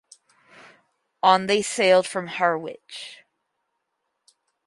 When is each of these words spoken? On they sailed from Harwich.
On 1.21 1.45
they 1.45 1.61
sailed 1.61 2.07
from 2.07 2.25
Harwich. 2.25 3.23